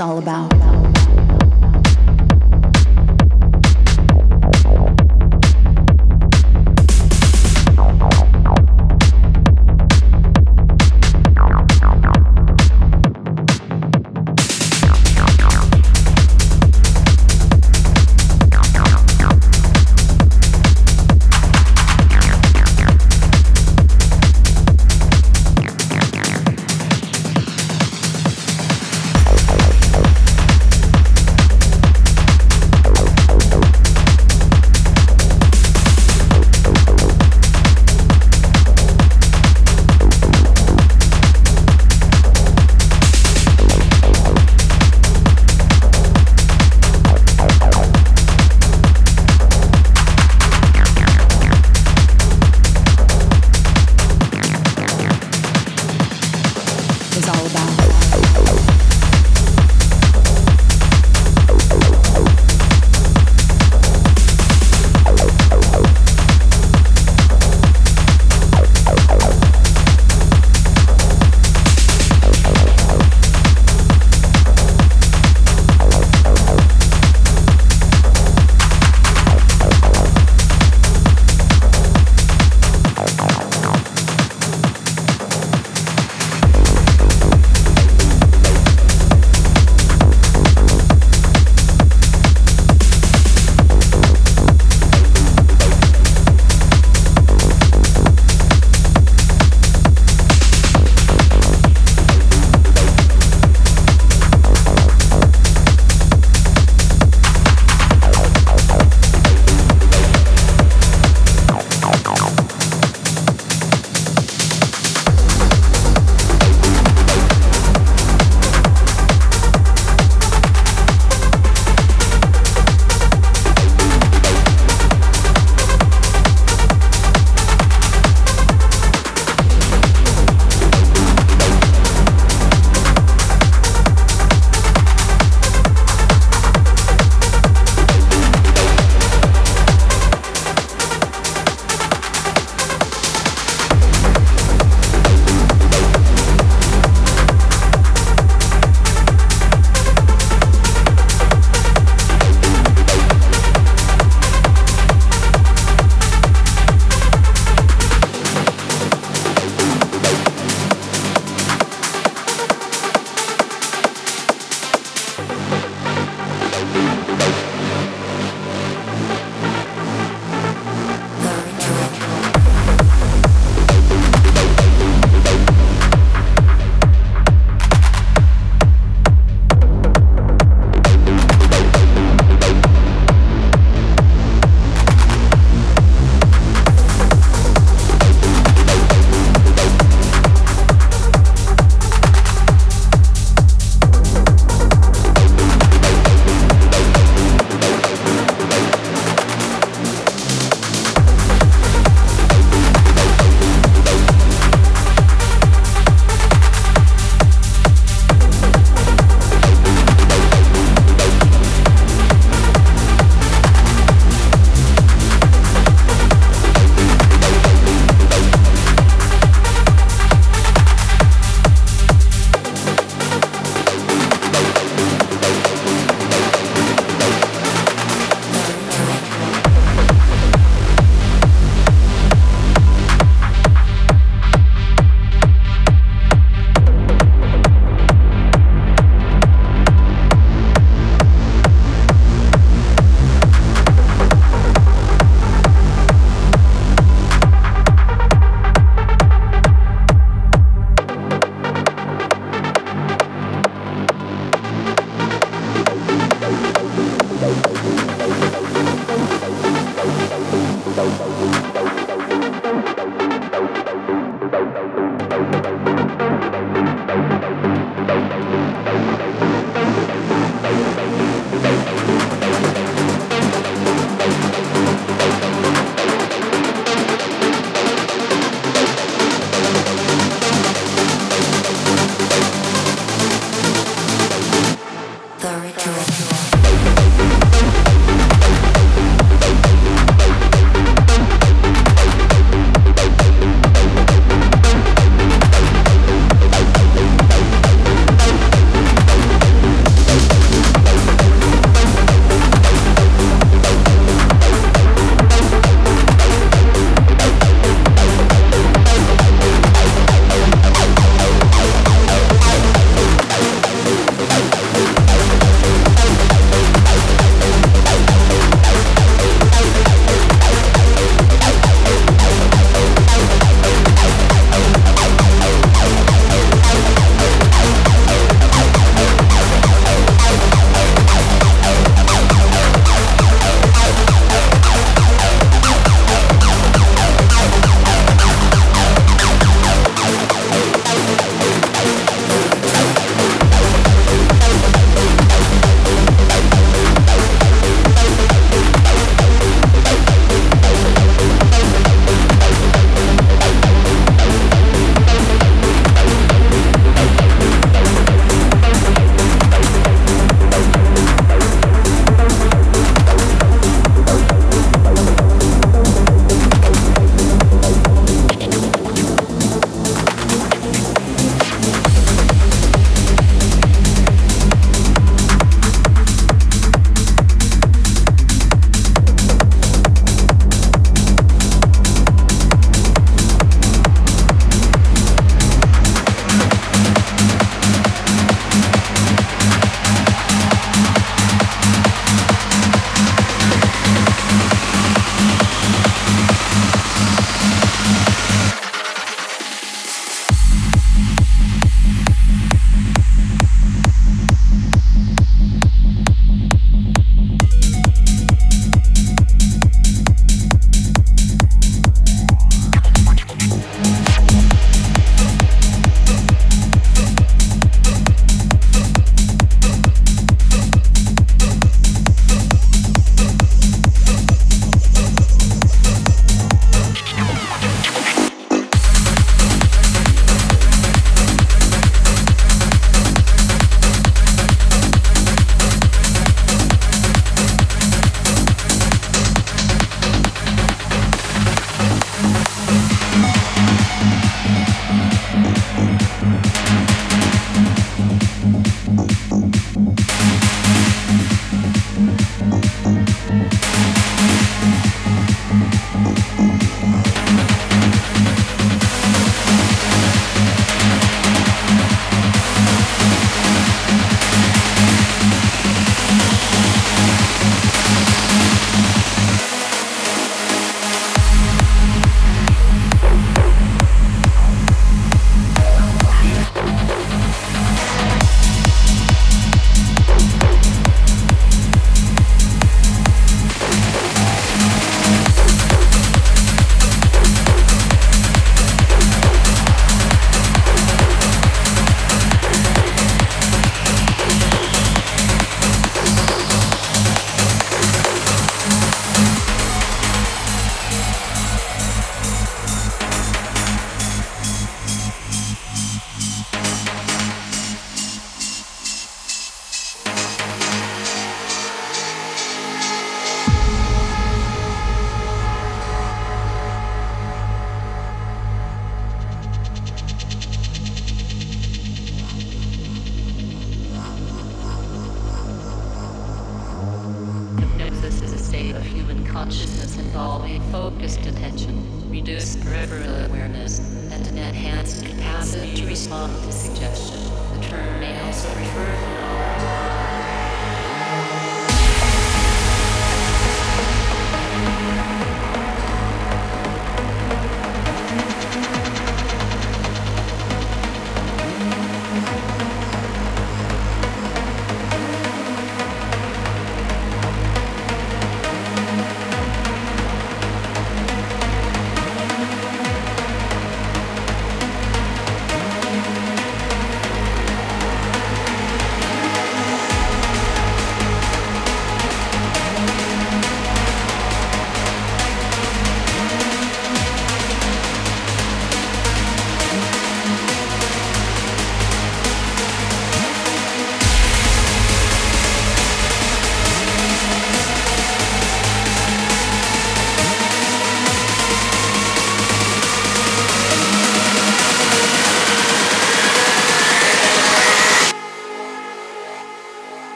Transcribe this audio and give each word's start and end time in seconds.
all 0.00 0.18
about. 0.18 0.57